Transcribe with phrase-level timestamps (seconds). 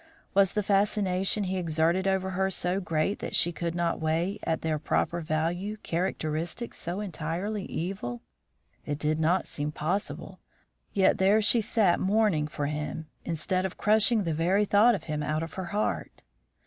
[0.33, 4.63] Was the fascination he exerted over her so great that she could not weigh at
[4.63, 8.23] their proper value characteristics so entirely evil?
[8.83, 10.39] It did not seem possible.
[10.91, 15.21] Yet there she sat mourning for him, instead of crushing the very thought of him
[15.21, 16.23] out of her heart.